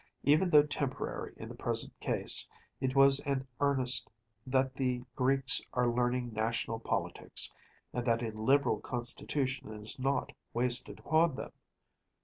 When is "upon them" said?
10.97-11.51